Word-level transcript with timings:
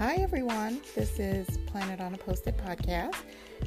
Hi, 0.00 0.14
everyone. 0.14 0.80
This 0.94 1.18
is 1.18 1.58
Plan 1.66 1.90
It 1.90 2.00
on 2.00 2.14
a 2.14 2.16
Post-it 2.16 2.56
podcast, 2.56 3.16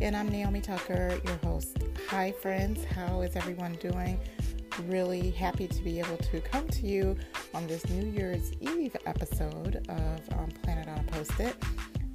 and 0.02 0.18
I'm 0.18 0.28
Naomi 0.28 0.62
Tucker, 0.62 1.22
your 1.24 1.38
host. 1.44 1.78
Hi, 2.10 2.32
friends. 2.32 2.84
How 2.86 3.22
is 3.22 3.36
everyone 3.36 3.74
doing? 3.74 4.20
Really 4.88 5.30
happy 5.30 5.68
to 5.68 5.84
be 5.84 6.00
able 6.00 6.18
to 6.18 6.42
come 6.42 6.68
to 6.70 6.88
you 6.88 7.16
on 7.54 7.68
this 7.68 7.88
New 7.88 8.10
Year's 8.10 8.52
Eve 8.62 8.98
episode 9.06 9.86
of 9.88 10.40
um, 10.40 10.50
Plan 10.64 10.80
It 10.80 10.88
on 10.88 10.98
a 10.98 11.04
Post-it. 11.12 11.56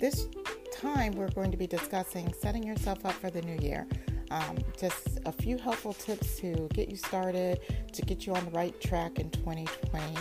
This 0.00 0.27
time, 0.73 1.12
we're 1.12 1.30
going 1.30 1.53
to 1.53 1.57
be 1.57 1.69
discussing 1.69 2.35
setting 2.41 2.64
yourself 2.64 3.07
up 3.07 3.12
for 3.12 3.30
the 3.30 3.43
new 3.43 3.64
year. 3.64 3.87
Um, 4.32 4.59
just 4.77 5.21
a 5.27 5.32
few 5.32 5.59
helpful 5.59 5.93
tips 5.93 6.41
to 6.41 6.69
get 6.75 6.89
you 6.89 6.96
started, 6.96 7.61
to 7.93 8.03
get 8.03 8.27
you 8.27 8.35
on 8.35 8.45
the 8.46 8.50
right 8.50 8.79
track 8.80 9.21
in 9.21 9.30
2020. 9.30 10.16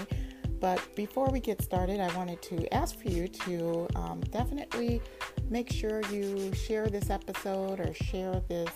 But 0.60 0.82
before 0.96 1.30
we 1.30 1.40
get 1.40 1.62
started, 1.62 2.00
I 2.00 2.14
wanted 2.16 2.42
to 2.44 2.74
ask 2.74 3.00
for 3.00 3.10
you 3.10 3.28
to 3.28 3.88
um, 3.96 4.22
definitely 4.32 5.02
make 5.50 5.72
sure 5.72 6.02
you 6.12 6.54
share 6.54 6.88
this 6.88 7.10
episode 7.10 7.80
or 7.80 7.94
share 7.94 8.42
this 8.48 8.70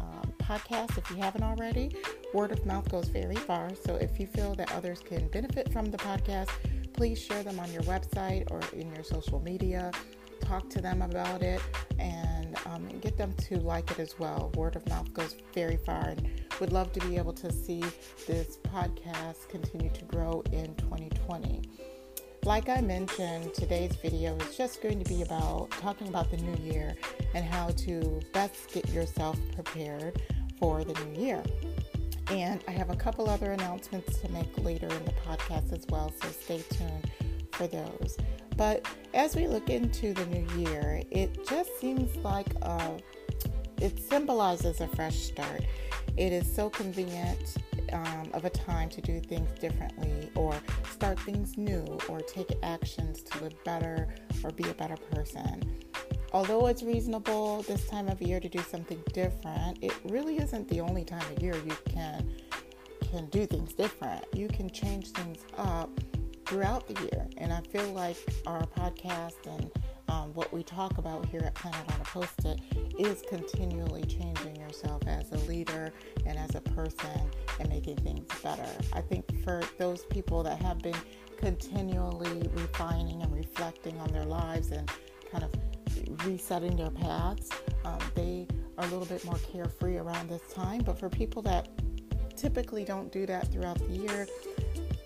um, 0.00 0.32
podcast 0.38 0.98
if 0.98 1.08
you 1.10 1.16
haven't 1.16 1.42
already. 1.42 1.96
Word 2.34 2.52
of 2.52 2.64
mouth 2.66 2.88
goes 2.90 3.08
very 3.08 3.36
far. 3.36 3.70
So 3.86 3.96
if 3.96 4.20
you 4.20 4.26
feel 4.26 4.54
that 4.54 4.72
others 4.72 5.00
can 5.00 5.28
benefit 5.28 5.72
from 5.72 5.90
the 5.90 5.98
podcast, 5.98 6.50
please 6.92 7.20
share 7.20 7.42
them 7.42 7.58
on 7.58 7.72
your 7.72 7.82
website 7.82 8.50
or 8.50 8.60
in 8.78 8.92
your 8.94 9.04
social 9.04 9.40
media. 9.40 9.90
Talk 10.40 10.68
to 10.70 10.80
them 10.80 11.02
about 11.02 11.42
it 11.42 11.60
and 11.98 12.56
um, 12.66 12.88
get 13.00 13.16
them 13.16 13.32
to 13.34 13.58
like 13.58 13.90
it 13.92 13.98
as 13.98 14.18
well. 14.18 14.52
Word 14.54 14.76
of 14.76 14.86
mouth 14.88 15.12
goes 15.14 15.36
very 15.54 15.78
far 15.78 16.08
and 16.08 16.28
would 16.60 16.72
love 16.72 16.92
to 16.92 17.00
be 17.06 17.16
able 17.16 17.32
to 17.34 17.52
see 17.52 17.82
this 18.26 18.58
podcast 18.64 19.48
continue 19.48 19.90
to 19.90 20.04
grow 20.04 20.42
in 20.52 20.74
2020. 20.76 21.62
Like 22.44 22.68
I 22.68 22.80
mentioned, 22.80 23.54
today's 23.54 23.94
video 23.96 24.36
is 24.36 24.56
just 24.56 24.82
going 24.82 25.02
to 25.02 25.08
be 25.08 25.22
about 25.22 25.70
talking 25.72 26.08
about 26.08 26.30
the 26.30 26.38
new 26.38 26.56
year 26.64 26.96
and 27.34 27.44
how 27.44 27.68
to 27.68 28.20
best 28.32 28.72
get 28.72 28.88
yourself 28.90 29.38
prepared 29.54 30.20
for 30.58 30.82
the 30.82 30.92
new 31.04 31.22
year. 31.22 31.42
And 32.28 32.62
I 32.66 32.72
have 32.72 32.90
a 32.90 32.96
couple 32.96 33.28
other 33.28 33.52
announcements 33.52 34.18
to 34.18 34.28
make 34.30 34.46
later 34.58 34.88
in 34.88 35.04
the 35.04 35.12
podcast 35.24 35.72
as 35.72 35.86
well, 35.88 36.12
so 36.20 36.28
stay 36.28 36.64
tuned 36.70 37.10
for 37.52 37.66
those. 37.66 38.16
But 38.56 38.86
as 39.14 39.36
we 39.36 39.46
look 39.46 39.70
into 39.70 40.12
the 40.12 40.26
new 40.26 40.46
year, 40.58 41.02
it 41.10 41.46
just 41.48 41.78
seems 41.80 42.16
like 42.18 42.52
a, 42.62 42.70
uh, 42.70 42.98
it 43.80 43.98
symbolizes 43.98 44.80
a 44.80 44.88
fresh 44.88 45.16
start. 45.16 45.62
It 46.16 46.32
is 46.32 46.52
so 46.52 46.68
convenient 46.68 47.56
um, 47.92 48.30
of 48.34 48.44
a 48.44 48.50
time 48.50 48.88
to 48.90 49.00
do 49.00 49.20
things 49.20 49.50
differently 49.58 50.30
or 50.34 50.54
start 50.90 51.18
things 51.20 51.56
new 51.56 51.98
or 52.08 52.20
take 52.20 52.52
actions 52.62 53.22
to 53.22 53.42
live 53.42 53.64
better 53.64 54.14
or 54.44 54.50
be 54.50 54.68
a 54.68 54.74
better 54.74 54.96
person. 54.96 55.62
Although 56.32 56.66
it's 56.66 56.82
reasonable 56.82 57.62
this 57.62 57.86
time 57.88 58.08
of 58.08 58.20
year 58.22 58.40
to 58.40 58.48
do 58.48 58.60
something 58.60 59.02
different, 59.12 59.78
it 59.82 59.92
really 60.04 60.38
isn't 60.38 60.68
the 60.68 60.80
only 60.80 61.04
time 61.04 61.24
of 61.34 61.42
year 61.42 61.54
you 61.54 61.76
can 61.86 62.32
can 63.10 63.26
do 63.26 63.44
things 63.44 63.74
different. 63.74 64.24
You 64.32 64.48
can 64.48 64.70
change 64.70 65.08
things 65.10 65.40
up 65.58 65.90
throughout 66.46 66.88
the 66.88 66.94
year, 67.02 67.26
and 67.36 67.52
I 67.52 67.60
feel 67.60 67.92
like 67.92 68.16
our 68.46 68.62
podcast 68.66 69.46
and 69.46 69.70
um, 70.12 70.34
what 70.34 70.52
we 70.52 70.62
talk 70.62 70.98
about 70.98 71.24
here 71.26 71.40
at 71.40 71.54
Plan 71.54 71.74
It 71.74 71.94
on 71.94 72.00
a 72.00 72.04
Post-it 72.04 72.60
is 72.98 73.22
continually 73.28 74.04
changing 74.04 74.56
yourself 74.56 75.02
as 75.06 75.32
a 75.32 75.38
leader 75.48 75.90
and 76.26 76.38
as 76.38 76.54
a 76.54 76.60
person 76.60 77.30
and 77.58 77.68
making 77.70 77.96
things 77.96 78.26
better. 78.42 78.68
I 78.92 79.00
think 79.00 79.42
for 79.42 79.62
those 79.78 80.04
people 80.04 80.42
that 80.42 80.60
have 80.60 80.80
been 80.80 80.96
continually 81.38 82.46
refining 82.52 83.22
and 83.22 83.34
reflecting 83.34 83.98
on 84.00 84.12
their 84.12 84.26
lives 84.26 84.70
and 84.70 84.90
kind 85.30 85.44
of 85.44 86.26
resetting 86.26 86.76
their 86.76 86.90
paths, 86.90 87.48
um, 87.86 87.98
they 88.14 88.46
are 88.76 88.84
a 88.84 88.88
little 88.88 89.06
bit 89.06 89.24
more 89.24 89.38
carefree 89.50 89.96
around 89.96 90.28
this 90.28 90.42
time. 90.52 90.82
But 90.82 90.98
for 90.98 91.08
people 91.08 91.40
that 91.42 91.70
typically 92.36 92.84
don't 92.84 93.10
do 93.10 93.24
that 93.26 93.50
throughout 93.50 93.78
the 93.78 93.96
year, 93.96 94.26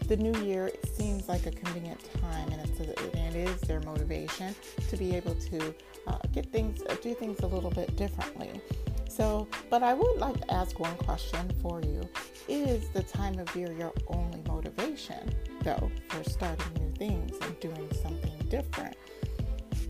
the 0.09 0.17
new 0.17 0.39
year 0.43 0.71
seems 0.95 1.29
like 1.29 1.47
a 1.47 1.51
convenient 1.51 2.01
time 2.21 2.49
and, 2.53 2.61
it's 2.69 2.81
a, 2.81 3.17
and 3.17 3.35
it 3.35 3.49
is 3.49 3.61
their 3.63 3.81
motivation 3.81 4.55
to 4.89 4.97
be 4.97 5.17
able 5.17 5.35
to 5.35 5.75
uh, 6.07 6.19
get 6.33 6.47
things, 6.53 6.83
uh, 6.89 6.97
do 7.03 7.15
things 7.15 7.41
a 7.41 7.47
little 7.47 7.71
bit 7.71 7.97
differently. 7.97 8.61
So, 9.09 9.49
but 9.71 9.83
I 9.83 9.95
would 9.95 10.19
like 10.19 10.39
to 10.43 10.53
ask 10.53 10.79
one 10.79 10.97
question 10.99 11.51
for 11.61 11.81
you. 11.81 12.09
Is 12.49 12.89
the 12.91 13.03
time 13.03 13.39
of 13.39 13.55
year 13.57 13.73
your 13.73 13.93
only 14.09 14.43
motivation, 14.47 15.35
though, 15.63 15.91
for 16.09 16.23
starting 16.23 16.73
new 16.81 16.93
things 16.97 17.37
and 17.43 17.59
doing 17.59 17.89
something 18.03 18.33
different? 18.49 18.97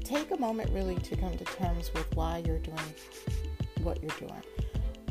Take 0.05 0.31
a 0.31 0.38
moment 0.38 0.71
really 0.72 0.94
to 0.97 1.16
come 1.16 1.37
to 1.37 1.44
terms 1.44 1.91
with 1.93 2.06
why 2.15 2.43
you're 2.47 2.60
doing 2.60 2.94
what 3.82 4.00
you're 4.00 4.19
doing, 4.19 4.43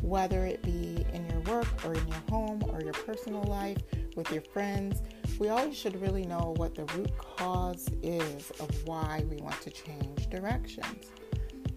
whether 0.02 0.46
it 0.46 0.62
be 0.62 1.06
in 1.12 1.28
your 1.30 1.40
work 1.54 1.68
or 1.84 1.94
in 1.94 2.08
your 2.08 2.22
home 2.30 2.64
or 2.72 2.80
your 2.80 2.94
personal 2.94 3.42
life 3.44 3.78
with 4.16 4.32
your 4.32 4.42
friends, 4.42 5.02
we 5.38 5.48
always 5.48 5.76
should 5.76 6.00
really 6.00 6.24
know 6.24 6.54
what 6.56 6.74
the 6.74 6.84
root 6.96 7.16
cause 7.18 7.88
is 8.02 8.50
of 8.58 8.70
why 8.86 9.22
we 9.30 9.36
want 9.36 9.60
to 9.60 9.70
change 9.70 10.28
directions. 10.30 11.10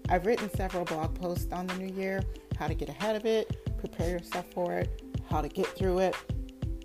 I've 0.07 0.25
written 0.25 0.50
several 0.55 0.85
blog 0.85 1.13
posts 1.19 1.51
on 1.51 1.67
the 1.67 1.75
new 1.75 1.94
year, 1.94 2.23
how 2.57 2.67
to 2.67 2.73
get 2.73 2.89
ahead 2.89 3.16
of 3.16 3.25
it, 3.25 3.77
prepare 3.77 4.09
yourself 4.09 4.45
for 4.53 4.73
it, 4.73 5.03
how 5.29 5.41
to 5.41 5.50
get 5.50 5.67
through 5.67 6.00
it. 6.00 6.16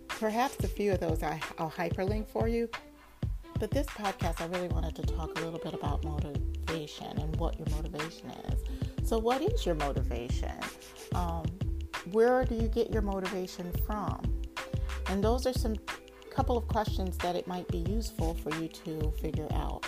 Perhaps 0.09 0.63
a 0.65 0.69
few 0.69 0.93
of 0.93 1.01
those 1.01 1.23
I, 1.23 1.41
will 1.59 1.71
hyperlink 1.71 2.29
for 2.29 2.49
you. 2.49 2.69
But 3.59 3.71
this 3.71 3.87
podcast, 3.87 4.41
I 4.41 4.47
really 4.47 4.69
wanted 4.69 4.97
to 4.97 5.03
talk 5.03 5.39
a 5.39 5.43
little 5.43 5.61
bit 5.61 5.75
about 5.75 6.05
motivation 6.05 7.17
and 7.19 7.35
what 7.37 7.59
your 7.59 7.69
motivation 7.71 8.31
is. 8.51 9.09
So, 9.09 9.19
what 9.19 9.43
is 9.43 9.65
your 9.65 9.77
motivation? 9.77 10.57
Um, 11.15 11.47
where 12.11 12.45
do 12.45 12.57
you 12.57 12.69
get 12.69 12.91
your 12.91 13.03
motivation 13.03 13.73
from? 13.87 14.34
And 15.09 15.23
those 15.23 15.47
are 15.47 15.53
some 15.53 15.77
couple 16.31 16.57
of 16.57 16.67
questions 16.69 17.17
that 17.19 17.37
it 17.37 17.47
might 17.47 17.69
be 17.69 17.79
useful 17.79 18.35
for 18.35 18.55
you 18.57 18.69
to 18.69 19.13
figure 19.21 19.49
out. 19.53 19.87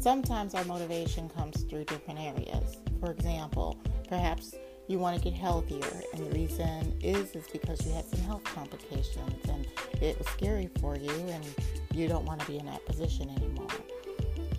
Sometimes 0.00 0.54
our 0.54 0.64
motivation 0.64 1.28
comes 1.28 1.62
through 1.64 1.84
different 1.84 2.20
areas. 2.20 2.78
For 3.00 3.10
example, 3.10 3.78
perhaps 4.08 4.54
you 4.88 4.98
want 4.98 5.16
to 5.16 5.22
get 5.22 5.32
healthier 5.32 6.00
and 6.14 6.26
the 6.26 6.30
reason 6.30 6.96
is 7.02 7.34
is 7.34 7.46
because 7.52 7.84
you 7.84 7.92
had 7.92 8.04
some 8.04 8.20
health 8.20 8.44
complications 8.44 9.44
and 9.48 9.66
it 10.00 10.16
was 10.16 10.28
scary 10.28 10.70
for 10.80 10.96
you 10.96 11.10
and 11.10 11.44
you 11.92 12.06
don't 12.06 12.24
want 12.24 12.40
to 12.40 12.46
be 12.46 12.58
in 12.58 12.66
that 12.66 12.84
position 12.86 13.28
anymore. 13.30 13.66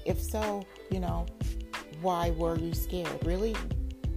If 0.05 0.21
so, 0.21 0.65
you 0.91 0.99
know, 0.99 1.25
why 2.01 2.31
were 2.31 2.57
you 2.57 2.73
scared? 2.73 3.25
Really 3.25 3.55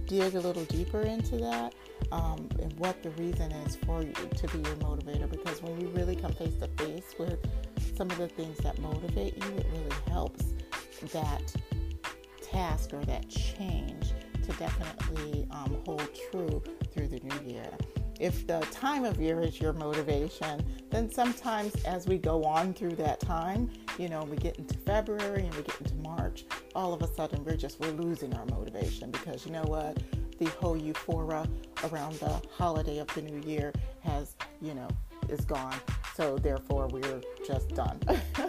dig 0.05 0.35
a 0.35 0.39
little 0.39 0.65
deeper 0.65 1.01
into 1.01 1.37
that 1.37 1.73
um, 2.11 2.49
and 2.61 2.73
what 2.79 3.01
the 3.03 3.09
reason 3.11 3.51
is 3.51 3.75
for 3.77 4.01
you 4.01 4.13
to 4.13 4.47
be 4.49 4.57
your 4.57 4.77
motivator. 4.77 5.29
Because 5.29 5.61
when 5.61 5.79
you 5.79 5.87
really 5.89 6.15
come 6.15 6.33
face 6.33 6.55
to 6.55 6.67
face 6.83 7.15
with 7.17 7.39
some 7.95 8.09
of 8.09 8.17
the 8.17 8.27
things 8.27 8.57
that 8.59 8.79
motivate 8.79 9.37
you, 9.37 9.57
it 9.57 9.65
really 9.71 9.95
helps 10.07 10.53
that 11.13 11.53
task 12.41 12.93
or 12.93 13.03
that 13.05 13.29
change 13.29 14.11
to 14.43 14.51
definitely 14.53 15.47
um, 15.51 15.77
hold 15.85 16.07
true 16.31 16.61
through 16.93 17.07
the 17.07 17.19
new 17.19 17.53
year. 17.53 17.69
If 18.19 18.45
the 18.45 18.59
time 18.71 19.03
of 19.03 19.19
year 19.19 19.41
is 19.41 19.59
your 19.59 19.73
motivation, 19.73 20.63
then 20.91 21.09
sometimes 21.09 21.73
as 21.85 22.05
we 22.07 22.19
go 22.19 22.43
on 22.43 22.73
through 22.73 22.95
that 22.97 23.19
time, 23.19 23.71
you 23.97 24.09
know, 24.09 24.23
we 24.23 24.37
get 24.37 24.57
into 24.57 24.77
February 24.77 25.45
and 25.45 25.55
we 25.55 25.63
get 25.63 25.81
into 25.81 25.95
March, 25.95 26.45
all 26.75 26.93
of 26.93 27.01
a 27.01 27.07
sudden 27.07 27.43
we're 27.43 27.55
just 27.55 27.79
we're 27.79 27.91
losing 27.91 28.31
our 28.35 28.45
motivation 28.45 29.09
because 29.09 29.45
you 29.45 29.51
know 29.51 29.63
what? 29.63 29.97
The 30.41 30.49
whole 30.59 30.75
euphoria 30.75 31.47
around 31.83 32.15
the 32.15 32.41
holiday 32.51 32.97
of 32.97 33.07
the 33.13 33.21
new 33.21 33.47
year 33.47 33.71
has, 33.99 34.35
you 34.59 34.73
know, 34.73 34.87
is 35.29 35.45
gone. 35.45 35.75
So 36.15 36.39
therefore, 36.39 36.87
we're 36.87 37.21
just 37.45 37.69
done. 37.75 37.99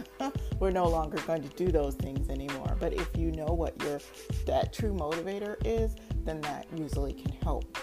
we're 0.58 0.70
no 0.70 0.86
longer 0.86 1.18
going 1.26 1.42
to 1.42 1.50
do 1.50 1.70
those 1.70 1.94
things 1.96 2.30
anymore. 2.30 2.78
But 2.80 2.94
if 2.94 3.14
you 3.14 3.30
know 3.32 3.52
what 3.52 3.80
your 3.82 4.00
that 4.46 4.72
true 4.72 4.94
motivator 4.94 5.56
is, 5.66 5.94
then 6.24 6.40
that 6.40 6.66
usually 6.74 7.12
can 7.12 7.32
help 7.42 7.76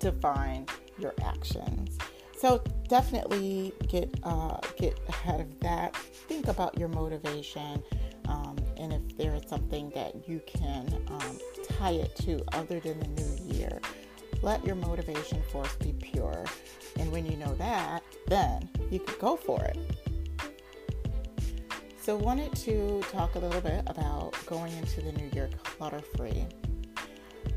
define 0.00 0.66
your 0.98 1.14
actions. 1.22 1.96
So 2.36 2.60
definitely 2.88 3.72
get 3.86 4.12
uh, 4.24 4.58
get 4.76 4.98
ahead 5.08 5.40
of 5.40 5.60
that. 5.60 5.94
Think 5.94 6.48
about 6.48 6.76
your 6.76 6.88
motivation, 6.88 7.84
um, 8.28 8.56
and 8.76 8.92
if 8.92 9.16
there 9.16 9.36
is 9.36 9.42
something 9.48 9.90
that 9.94 10.28
you 10.28 10.42
can 10.44 10.92
um, 11.08 11.38
tie 11.78 11.92
it 11.92 12.14
to 12.16 12.42
other 12.52 12.80
than 12.80 12.98
the 13.00 13.08
new 13.08 13.54
year. 13.56 13.80
Let 14.42 14.64
your 14.64 14.74
motivation 14.76 15.42
force 15.50 15.74
be 15.76 15.92
pure. 15.92 16.44
And 16.98 17.10
when 17.10 17.26
you 17.26 17.36
know 17.36 17.54
that, 17.54 18.02
then 18.28 18.68
you 18.90 19.00
could 19.00 19.18
go 19.18 19.36
for 19.36 19.62
it. 19.64 19.78
So, 22.00 22.16
wanted 22.16 22.54
to 22.56 23.02
talk 23.10 23.34
a 23.34 23.38
little 23.38 23.62
bit 23.62 23.82
about 23.86 24.36
going 24.44 24.76
into 24.76 25.00
the 25.00 25.12
new 25.12 25.30
year 25.32 25.48
clutter 25.62 26.02
free. 26.16 26.44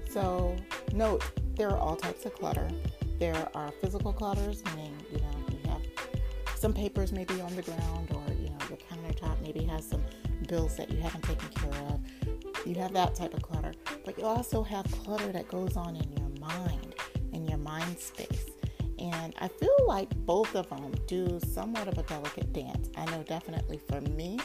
So, 0.10 0.56
note 0.94 1.24
there 1.56 1.70
are 1.70 1.78
all 1.78 1.98
types 1.98 2.26
of 2.26 2.34
clutter. 2.34 2.70
There 3.20 3.50
are 3.54 3.72
physical 3.82 4.14
clutters, 4.14 4.64
meaning 4.68 4.96
you 5.12 5.20
know 5.20 5.32
you 5.52 5.70
have 5.70 5.82
some 6.56 6.74
papers 6.74 7.12
maybe 7.12 7.42
on 7.42 7.56
the 7.58 7.64
ground, 7.64 8.10
or 8.14 8.34
you 8.36 8.50
know 8.50 8.58
your 8.70 8.78
countertop 8.78 9.42
maybe 9.42 9.64
has 9.66 9.86
some 9.86 10.04
bills 10.48 10.78
that 10.78 10.90
you 10.90 11.02
haven't 11.02 11.24
taken 11.24 11.50
care 11.50 11.82
of. 11.90 12.00
You 12.68 12.76
have 12.76 12.92
that 12.94 13.16
type 13.16 13.34
of 13.34 13.42
clutter, 13.42 13.72
but 14.04 14.18
you 14.20 14.26
also 14.26 14.62
have 14.62 14.84
clutter 14.92 15.32
that 15.32 15.48
goes 15.48 15.78
on 15.78 15.96
in 15.96 16.12
your 16.18 16.30
mind, 16.38 16.96
in 17.32 17.48
your 17.48 17.58
mind 17.60 17.98
space. 17.98 18.46
And 19.00 19.34
I 19.40 19.48
feel 19.48 19.78
like 19.88 20.14
both 20.26 20.54
of 20.54 20.68
them 20.68 20.94
do 21.08 21.40
somewhat 21.54 21.88
of 21.88 21.98
a 21.98 22.04
delicate 22.04 22.52
dance. 22.52 22.90
I 22.98 23.06
know 23.06 23.24
definitely 23.24 23.80
for 23.88 24.02
me, 24.02 24.38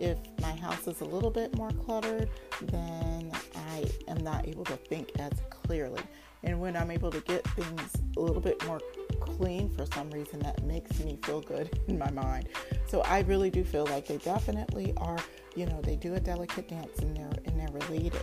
if 0.00 0.16
my 0.40 0.52
house 0.52 0.86
is 0.86 1.02
a 1.02 1.04
little 1.04 1.30
bit 1.30 1.54
more 1.58 1.70
cluttered, 1.70 2.30
then 2.62 3.30
I 3.54 3.84
am 4.08 4.24
not 4.24 4.48
able 4.48 4.64
to 4.64 4.76
think 4.76 5.10
as 5.18 5.32
clearly. 5.50 6.00
And 6.44 6.58
when 6.58 6.74
I'm 6.74 6.90
able 6.90 7.10
to 7.10 7.20
get 7.20 7.46
things 7.48 7.92
a 8.16 8.20
little 8.20 8.40
bit 8.40 8.64
more 8.66 8.80
clean 9.20 9.68
for 9.70 9.86
some 9.86 10.10
reason, 10.10 10.40
that 10.40 10.62
makes 10.64 10.98
me 11.00 11.18
feel 11.24 11.40
good 11.40 11.78
in 11.88 11.98
my 11.98 12.10
mind. 12.10 12.48
So 12.86 13.00
I 13.02 13.20
really 13.20 13.50
do 13.50 13.64
feel 13.64 13.86
like 13.86 14.06
they 14.06 14.18
definitely 14.18 14.94
are, 14.96 15.18
you 15.54 15.66
know, 15.66 15.80
they 15.82 15.96
do 15.96 16.14
a 16.14 16.20
delicate 16.20 16.68
dance 16.68 16.98
and 17.00 17.16
they're 17.16 17.30
and 17.44 17.58
they're 17.58 17.72
related. 17.72 18.22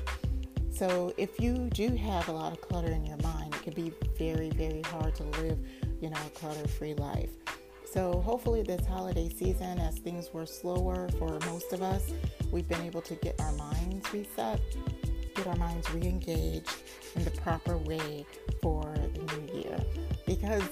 So 0.71 1.13
if 1.18 1.39
you 1.39 1.69
do 1.69 1.95
have 1.95 2.27
a 2.27 2.33
lot 2.33 2.51
of 2.51 2.59
clutter 2.59 2.92
in 2.92 3.06
your 3.06 3.18
mind, 3.18 3.56
it 3.56 3.63
can 3.63 3.74
be 3.74 3.94
very, 4.18 4.50
very 4.50 4.81
hard 4.81 5.15
to 5.15 5.24
live, 5.24 5.57
you 6.01 6.09
know, 6.09 6.18
a 6.25 6.30
clutter-free 6.31 6.95
life. 6.95 7.30
So 7.89 8.19
hopefully 8.19 8.62
this 8.62 8.86
holiday 8.86 9.30
season, 9.30 9.80
as 9.80 10.00
things 10.00 10.33
were 10.33 10.45
slower 10.45 11.07
for 11.18 11.39
most 11.45 11.71
of 11.71 11.81
us, 11.81 12.12
we've 12.51 12.68
been 12.68 12.81
able 12.81 13.01
to 13.03 13.15
get 13.15 13.39
our 13.39 13.53
minds 13.53 14.12
reset, 14.12 14.59
get 15.36 15.48
our 15.48 15.56
minds 15.56 15.90
re-engaged 15.92 16.74
in 17.16 17.24
the 17.24 17.32
proper 17.32 17.78
way 17.78 18.26
for 18.62 18.84
the 19.14 19.38
new 19.38 19.62
year. 19.62 19.78
Because 20.26 20.64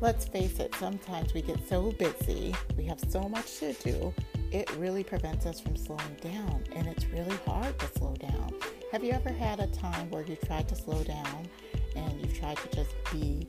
let's 0.00 0.26
face 0.26 0.58
it, 0.58 0.74
sometimes 0.76 1.34
we 1.34 1.42
get 1.42 1.66
so 1.68 1.92
busy, 1.92 2.54
we 2.76 2.84
have 2.84 3.00
so 3.08 3.28
much 3.28 3.58
to 3.60 3.72
do, 3.74 4.12
it 4.52 4.70
really 4.76 5.04
prevents 5.04 5.46
us 5.46 5.60
from 5.60 5.76
slowing 5.76 6.16
down, 6.20 6.64
and 6.74 6.86
it's 6.86 7.06
really 7.06 7.36
hard 7.46 7.78
to 7.78 7.86
slow 7.98 8.14
down. 8.14 8.52
Have 8.92 9.04
you 9.04 9.12
ever 9.12 9.30
had 9.30 9.60
a 9.60 9.66
time 9.68 10.10
where 10.10 10.22
you 10.22 10.36
tried 10.36 10.68
to 10.68 10.74
slow 10.74 11.02
down 11.02 11.48
and 11.94 12.20
you've 12.20 12.38
tried 12.38 12.56
to 12.58 12.68
just 12.68 12.94
be 13.12 13.46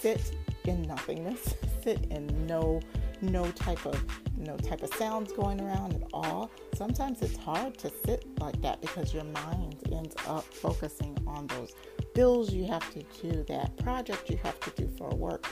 sit 0.00 0.32
in 0.64 0.82
nothingness, 0.82 1.54
sit 1.82 2.06
in 2.10 2.46
no 2.46 2.80
no 3.20 3.50
type 3.52 3.86
of 3.86 4.04
no 4.36 4.56
type 4.56 4.82
of 4.82 4.92
sounds 4.94 5.32
going 5.32 5.60
around 5.60 5.94
at 5.94 6.02
all. 6.12 6.50
Sometimes 6.74 7.22
it's 7.22 7.36
hard 7.36 7.78
to 7.78 7.90
sit 8.04 8.26
like 8.40 8.60
that 8.62 8.80
because 8.80 9.14
your 9.14 9.24
mind 9.24 9.76
ends 9.92 10.14
up 10.26 10.44
focusing 10.44 11.16
on 11.26 11.46
those 11.48 11.74
bills 12.14 12.52
you 12.52 12.64
have 12.64 12.88
to 12.92 13.02
do, 13.22 13.44
that 13.48 13.76
project 13.78 14.30
you 14.30 14.38
have 14.42 14.58
to 14.60 14.70
do 14.70 14.88
for 14.96 15.08
work. 15.10 15.46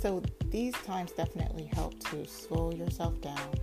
So 0.00 0.22
these 0.48 0.74
times 0.84 1.12
definitely 1.12 1.70
help 1.72 1.98
to 2.10 2.26
slow 2.26 2.72
yourself 2.72 3.20
down, 3.20 3.54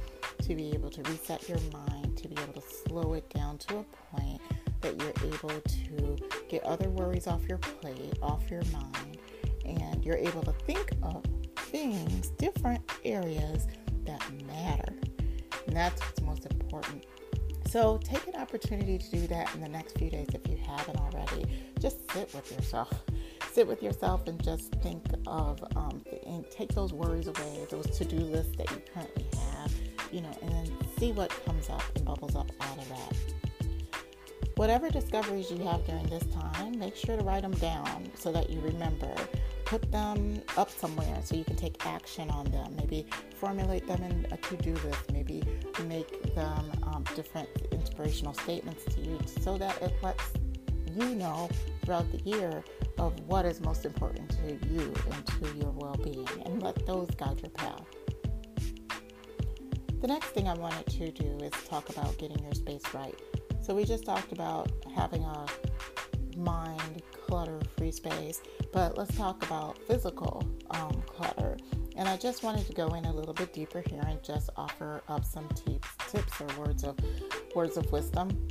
to 0.44 0.56
be 0.56 0.72
able 0.72 0.90
to 0.92 1.02
reset 1.04 1.48
your 1.50 1.60
mind, 1.74 2.18
to 2.18 2.28
be 2.28 2.36
able 2.42 2.62
to 2.62 2.68
slow 2.88 3.14
it 3.14 3.30
down 3.30 3.58
to 3.60 3.80
a 3.80 3.84
point 4.16 4.42
that 4.82 5.02
you're 5.02 5.34
able 5.34 5.62
to 5.62 6.18
get 6.48 6.64
other 6.64 6.90
worries 6.90 7.28
off 7.28 7.42
your 7.48 7.58
plate, 7.58 8.18
off 8.22 8.50
your 8.50 8.64
mind, 8.72 9.18
and 9.66 10.04
you're 10.06 10.18
able 10.18 10.42
to 10.44 10.54
think 10.66 10.92
of 11.04 11.24
things, 11.58 12.30
different 12.38 12.82
areas 13.04 13.68
that 14.10 14.46
matter. 14.48 14.94
And 15.68 15.76
that's 15.76 16.02
what's 16.02 16.22
most 16.22 16.46
important. 16.46 17.06
So 17.70 18.00
take 18.04 18.26
an 18.28 18.36
opportunity 18.36 18.98
to 18.98 19.12
do 19.12 19.28
that 19.28 19.54
in 19.54 19.62
the 19.62 19.70
next 19.70 19.98
few 20.00 20.10
days 20.10 20.28
if 20.34 20.48
you 20.50 20.58
haven't 20.58 20.98
already. 20.98 21.46
Just 21.80 22.12
sit 22.12 22.34
with 22.34 22.52
yourself. 22.52 22.92
Sit 23.54 23.68
with 23.68 23.84
yourself 23.84 24.28
and 24.28 24.44
just 24.44 24.72
think 24.82 25.04
of, 25.28 25.64
um, 25.76 26.04
and 26.26 26.50
take 26.50 26.74
those 26.74 26.94
worries 26.94 27.28
away, 27.28 27.68
those 27.70 27.86
to 27.98 28.06
do 28.06 28.18
lists 28.18 28.56
that 28.58 28.70
you 28.72 28.82
currently 28.94 29.28
have, 29.54 29.72
you 30.12 30.22
know, 30.22 30.36
and 30.42 30.52
then 30.52 30.78
see 30.98 31.12
what 31.12 31.30
comes 31.46 31.70
up 31.70 31.84
and 31.96 32.06
bubbles 32.06 32.36
up 32.36 32.52
out 32.62 32.78
of 32.78 32.90
that. 32.90 33.16
Whatever 34.56 34.90
discoveries 34.90 35.52
you 35.52 35.60
have 35.60 35.86
during 35.86 36.08
this 36.08 36.26
time, 36.34 36.78
make 36.80 36.96
sure 36.96 37.18
to 37.18 37.24
write 37.24 37.44
them 37.44 37.54
down 37.54 38.10
so 38.16 38.32
that 38.32 38.50
you 38.50 38.60
remember. 38.62 39.14
Put 39.70 39.92
them 39.92 40.42
up 40.58 40.72
somewhere 40.72 41.20
so 41.24 41.36
you 41.36 41.44
can 41.44 41.56
take 41.56 41.86
action 41.86 42.32
on 42.32 42.46
them. 42.46 42.76
Maybe 42.76 43.06
formulate 43.36 43.86
them 43.86 44.02
in 44.02 44.26
a 44.32 44.38
to 44.38 44.58
do 44.58 44.74
list. 44.74 45.12
Maybe 45.14 45.44
make 45.86 46.34
them 46.34 46.72
um, 46.82 47.04
different 47.16 47.48
inspirational 47.72 48.34
statements 48.34 48.84
to 48.96 49.02
you 49.02 49.20
so 49.44 49.60
that 49.60 49.80
it 49.80 49.94
lets 50.02 50.24
you 50.96 51.14
know 51.14 51.50
throughout 51.86 52.12
the 52.12 52.18
year 52.28 52.64
of 52.98 53.20
what 53.28 53.46
is 53.46 53.62
most 53.62 53.86
important 53.86 54.32
to 54.32 54.68
you 54.74 54.92
and 55.12 55.28
to 55.28 55.58
your 55.60 55.70
well 55.70 55.96
being, 56.04 56.28
and 56.46 56.64
let 56.64 56.84
those 56.88 57.12
guide 57.12 57.40
your 57.40 57.52
path. 57.52 57.86
The 60.02 60.08
next 60.08 60.30
thing 60.30 60.48
I 60.48 60.56
wanted 60.56 60.88
to 60.88 61.12
do 61.12 61.38
is 61.44 61.52
talk 61.68 61.90
about 61.90 62.18
getting 62.18 62.40
your 62.44 62.56
space 62.56 62.82
right. 62.92 63.14
So 63.62 63.76
we 63.76 63.86
just 63.86 64.04
talked 64.04 64.32
about 64.32 64.72
having 64.96 65.24
a 65.26 65.46
mind 66.40 67.02
clutter 67.26 67.60
free 67.78 67.92
space, 67.92 68.42
but 68.74 68.98
let's 68.98 69.16
talk 69.16 69.44
about 69.46 69.78
physical 69.88 70.44
um, 70.72 71.02
clutter. 71.06 71.58
And 71.96 72.08
I 72.08 72.18
just 72.18 72.44
wanted 72.44 72.66
to 72.68 72.74
go 72.74 72.88
in 72.96 73.06
a 73.06 73.14
little 73.14 73.34
bit 73.34 73.54
deeper 73.54 73.84
here 73.88 74.04
and 74.08 74.24
just 74.24 74.50
offer 74.56 75.02
up 75.10 75.26
some 75.26 75.48
tips, 75.50 75.90
tips 76.10 76.42
or 76.42 76.48
words 76.60 76.84
of 76.84 76.98
words 77.56 77.78
of 77.78 77.92
wisdom, 77.92 78.48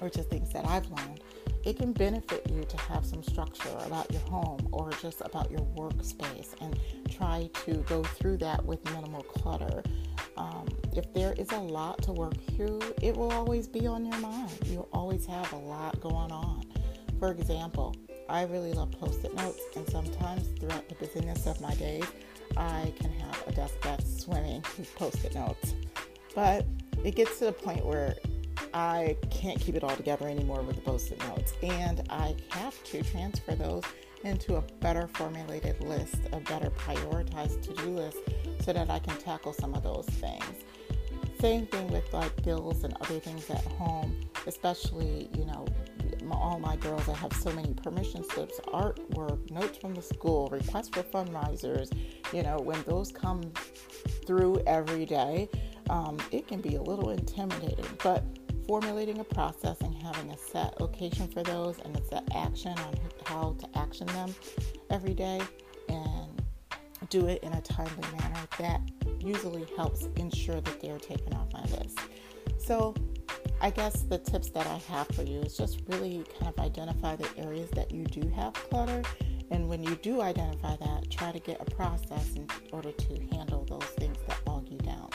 or 0.00 0.08
just 0.08 0.30
things 0.30 0.52
that 0.52 0.66
I've 0.66 0.88
learned. 0.90 1.20
It 1.64 1.78
can 1.78 1.92
benefit 1.92 2.50
you 2.50 2.62
to 2.64 2.76
have 2.76 3.04
some 3.04 3.22
structure 3.22 3.76
about 3.86 4.10
your 4.10 4.22
home 4.22 4.68
or 4.72 4.90
just 5.00 5.20
about 5.20 5.50
your 5.50 5.60
workspace 5.76 6.54
and 6.60 6.78
try 7.08 7.48
to 7.66 7.74
go 7.88 8.02
through 8.02 8.38
that 8.38 8.64
with 8.64 8.84
minimal 8.92 9.22
clutter 9.22 9.82
um, 10.36 10.66
if 10.94 11.12
there 11.12 11.32
is 11.34 11.50
a 11.52 11.58
lot 11.58 12.02
to 12.02 12.12
work 12.12 12.34
through, 12.54 12.80
it 13.00 13.16
will 13.16 13.30
always 13.32 13.66
be 13.66 13.86
on 13.86 14.04
your 14.04 14.18
mind. 14.18 14.50
You'll 14.66 14.88
always 14.92 15.26
have 15.26 15.52
a 15.52 15.56
lot 15.56 16.00
going 16.00 16.32
on. 16.32 16.64
For 17.22 17.30
example, 17.30 17.94
I 18.28 18.42
really 18.46 18.72
love 18.72 18.90
post 18.90 19.24
it 19.24 19.32
notes, 19.36 19.60
and 19.76 19.88
sometimes 19.88 20.48
throughout 20.58 20.88
the 20.88 20.96
busyness 20.96 21.46
of 21.46 21.60
my 21.60 21.72
days, 21.76 22.04
I 22.56 22.92
can 22.98 23.12
have 23.12 23.44
a 23.46 23.52
desk 23.52 23.74
that's 23.80 24.24
swimming 24.24 24.64
with 24.76 24.92
post 24.96 25.24
it 25.24 25.32
notes. 25.36 25.76
But 26.34 26.66
it 27.04 27.14
gets 27.14 27.38
to 27.38 27.44
the 27.44 27.52
point 27.52 27.86
where 27.86 28.16
I 28.74 29.16
can't 29.30 29.60
keep 29.60 29.76
it 29.76 29.84
all 29.84 29.94
together 29.94 30.26
anymore 30.26 30.62
with 30.62 30.74
the 30.74 30.82
post 30.82 31.12
it 31.12 31.20
notes, 31.28 31.52
and 31.62 32.04
I 32.10 32.34
have 32.48 32.82
to 32.86 33.04
transfer 33.04 33.54
those 33.54 33.84
into 34.24 34.56
a 34.56 34.62
better 34.80 35.06
formulated 35.06 35.80
list, 35.84 36.16
a 36.32 36.40
better 36.40 36.70
prioritized 36.70 37.62
to 37.62 37.72
do 37.84 37.90
list 37.90 38.18
so 38.64 38.72
that 38.72 38.90
I 38.90 38.98
can 38.98 39.16
tackle 39.18 39.52
some 39.52 39.74
of 39.74 39.84
those 39.84 40.06
things. 40.06 40.64
Same 41.40 41.66
thing 41.66 41.86
with 41.86 42.12
like 42.12 42.42
bills 42.42 42.82
and 42.82 42.96
other 43.00 43.20
things 43.20 43.48
at 43.48 43.64
home, 43.64 44.20
especially, 44.48 45.28
you 45.36 45.44
know, 45.44 45.66
all 46.34 46.58
my 46.58 46.76
girls, 46.76 47.08
I 47.08 47.14
have 47.14 47.32
so 47.32 47.52
many 47.52 47.74
permission 47.74 48.24
slips, 48.24 48.60
artwork, 48.68 49.50
notes 49.50 49.78
from 49.78 49.94
the 49.94 50.02
school, 50.02 50.48
requests 50.50 50.88
for 50.88 51.02
fundraisers. 51.02 51.90
You 52.32 52.42
know, 52.42 52.58
when 52.58 52.82
those 52.84 53.12
come 53.12 53.42
through 54.26 54.62
every 54.66 55.06
day, 55.06 55.48
um, 55.90 56.18
it 56.30 56.48
can 56.48 56.60
be 56.60 56.76
a 56.76 56.82
little 56.82 57.10
intimidating. 57.10 57.86
But 58.02 58.24
formulating 58.66 59.18
a 59.18 59.24
process 59.24 59.80
and 59.80 59.94
having 59.94 60.30
a 60.30 60.38
set 60.38 60.80
location 60.80 61.28
for 61.28 61.42
those 61.42 61.78
and 61.80 61.96
a 61.96 62.04
set 62.06 62.26
action 62.34 62.72
on 62.78 62.94
how 63.26 63.56
to 63.58 63.78
action 63.78 64.06
them 64.08 64.34
every 64.90 65.14
day 65.14 65.40
and 65.88 66.42
do 67.10 67.26
it 67.26 67.42
in 67.42 67.52
a 67.52 67.60
timely 67.60 68.06
manner 68.18 68.46
that 68.58 68.80
usually 69.18 69.66
helps 69.76 70.08
ensure 70.16 70.60
that 70.60 70.80
they're 70.80 70.98
taken 70.98 71.32
off 71.34 71.52
my 71.52 71.62
list. 71.76 71.98
So, 72.58 72.94
I 73.64 73.70
guess 73.70 74.02
the 74.02 74.18
tips 74.18 74.50
that 74.50 74.66
I 74.66 74.78
have 74.92 75.06
for 75.14 75.22
you 75.22 75.38
is 75.42 75.56
just 75.56 75.82
really 75.86 76.24
kind 76.40 76.52
of 76.52 76.58
identify 76.58 77.14
the 77.14 77.28
areas 77.38 77.70
that 77.70 77.92
you 77.92 78.04
do 78.04 78.28
have 78.30 78.54
clutter. 78.54 79.02
And 79.52 79.68
when 79.68 79.84
you 79.84 79.94
do 80.02 80.20
identify 80.20 80.74
that, 80.78 81.08
try 81.10 81.30
to 81.30 81.38
get 81.38 81.60
a 81.60 81.70
process 81.70 82.34
in 82.34 82.48
order 82.72 82.90
to 82.90 83.20
handle 83.30 83.64
those 83.64 83.88
things 83.98 84.16
that 84.26 84.44
bog 84.44 84.66
you 84.68 84.78
down. 84.78 85.10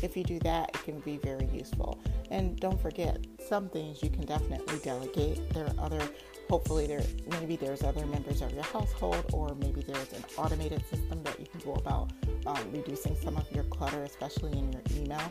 If 0.00 0.16
you 0.16 0.24
do 0.24 0.38
that, 0.38 0.70
it 0.74 0.82
can 0.84 1.00
be 1.00 1.18
very 1.18 1.46
useful. 1.52 2.00
And 2.30 2.58
don't 2.58 2.80
forget, 2.80 3.26
some 3.46 3.68
things 3.68 4.02
you 4.02 4.08
can 4.08 4.24
definitely 4.24 4.78
delegate. 4.78 5.52
There 5.52 5.66
are 5.66 5.74
other, 5.78 6.00
hopefully, 6.48 6.86
there 6.86 7.02
maybe 7.40 7.56
there's 7.56 7.82
other 7.82 8.06
members 8.06 8.40
of 8.40 8.54
your 8.54 8.64
household, 8.64 9.26
or 9.34 9.54
maybe 9.56 9.82
there's 9.82 10.14
an 10.14 10.24
automated 10.38 10.82
system 10.88 11.22
that 11.24 11.38
you 11.38 11.44
can 11.44 11.60
go 11.60 11.74
about 11.74 12.10
um, 12.46 12.72
reducing 12.72 13.14
some 13.16 13.36
of 13.36 13.52
your 13.52 13.64
clutter, 13.64 14.02
especially 14.04 14.52
in 14.52 14.72
your 14.72 14.82
email. 14.96 15.30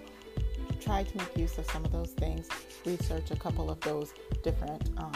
Try 0.81 1.03
to 1.03 1.17
make 1.17 1.38
use 1.38 1.57
of 1.57 1.69
some 1.71 1.85
of 1.85 1.91
those 1.91 2.11
things. 2.11 2.47
Research 2.85 3.31
a 3.31 3.35
couple 3.35 3.69
of 3.69 3.79
those 3.81 4.13
different 4.43 4.89
um, 4.97 5.13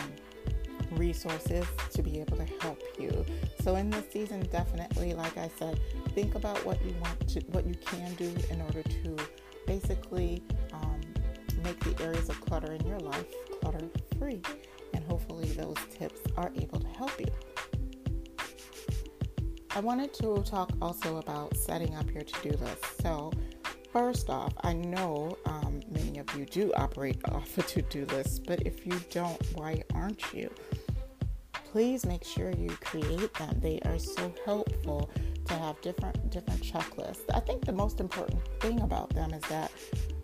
resources 0.92 1.66
to 1.94 2.04
be 2.04 2.20
able 2.20 2.38
to 2.38 2.46
help 2.62 2.82
you. 3.00 3.26
So 3.62 3.76
in 3.76 3.90
this 3.90 4.06
season, 4.12 4.42
definitely, 4.52 5.14
like 5.14 5.38
I 5.38 5.50
said, 5.58 5.80
think 6.14 6.36
about 6.36 6.64
what 6.66 6.84
you 6.86 6.94
want 7.02 7.28
to, 7.30 7.40
what 7.52 7.66
you 7.66 7.76
can 7.76 8.14
do 8.16 8.32
in 8.52 8.62
order 8.62 8.84
to 8.84 9.18
basically 9.66 10.44
um, 10.74 11.02
make 11.64 11.80
the 11.80 12.04
areas 12.04 12.30
of 12.30 12.40
clutter 12.42 12.74
in 12.74 12.86
your 12.86 13.00
life 13.00 13.26
clutter 13.62 13.90
free. 14.20 14.42
And 14.94 15.04
hopefully, 15.06 15.50
those 15.50 15.78
tips 15.98 16.22
are 16.38 16.52
able 16.56 16.80
to 16.80 16.88
help 16.88 17.20
you. 17.20 17.28
I 19.72 19.82
wanted 19.82 20.14
to 20.16 20.42
talk 20.44 20.72
also 20.82 21.18
about 21.18 21.58
setting 21.58 21.96
up 21.96 22.10
your 22.14 22.24
to 22.24 22.50
do 22.50 22.58
list. 22.58 23.02
So, 23.02 23.32
First 23.96 24.30
off, 24.30 24.52
I 24.60 24.74
know 24.74 25.38
um, 25.46 25.80
many 25.90 26.20
of 26.20 26.28
you 26.36 26.46
do 26.46 26.74
operate 26.76 27.18
off 27.32 27.58
a 27.58 27.62
to 27.62 27.82
do 27.84 28.06
list, 28.08 28.46
but 28.46 28.62
if 28.68 28.86
you 28.86 29.00
don't, 29.10 29.42
why 29.54 29.84
aren't 29.94 30.34
you? 30.34 30.54
Please 31.72 32.06
make 32.06 32.26
sure 32.26 32.52
you 32.52 32.72
create 32.82 33.34
them. 33.36 33.58
They 33.62 33.80
are 33.86 33.98
so 33.98 34.34
helpful 34.44 35.10
to 35.46 35.54
have 35.54 35.80
different 35.80 36.30
different 36.30 36.62
checklists. 36.62 37.24
I 37.34 37.40
think 37.40 37.64
the 37.64 37.72
most 37.72 38.02
important 38.02 38.42
thing 38.60 38.82
about 38.82 39.12
them 39.12 39.32
is 39.34 39.44
that 39.44 39.72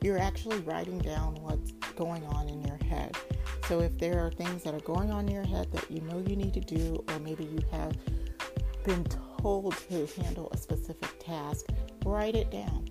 you're 0.02 0.20
actually 0.20 0.60
writing 0.60 1.00
down 1.00 1.36
what's 1.36 1.72
going 1.96 2.26
on 2.26 2.50
in 2.50 2.62
your 2.64 2.80
head. 2.90 3.16
So 3.70 3.80
if 3.80 3.98
there 3.98 4.20
are 4.20 4.32
things 4.32 4.64
that 4.64 4.74
are 4.74 4.82
going 4.82 5.12
on 5.12 5.30
in 5.30 5.34
your 5.34 5.48
head 5.48 5.72
that 5.72 5.90
you 5.90 6.02
know 6.02 6.22
you 6.28 6.36
need 6.36 6.54
to 6.56 6.60
do, 6.60 7.02
or 7.08 7.20
maybe 7.20 7.46
you 7.46 7.62
have 7.72 7.98
been 8.84 9.06
told 9.42 9.78
to 9.88 10.08
handle 10.22 10.50
a 10.52 10.58
specific 10.58 11.24
task, 11.24 11.68
write 12.04 12.36
it 12.36 12.52
down. 12.52 12.91